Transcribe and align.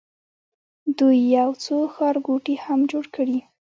دوی 0.97 1.17
یو 1.37 1.49
څو 1.63 1.75
ښارګوټي 1.93 2.55
هم 2.65 2.79
جوړ 2.91 3.05
کړي. 3.15 3.39